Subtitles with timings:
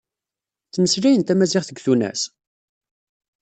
[0.67, 2.21] Ttmeslayen tamaziɣt deg Tunes?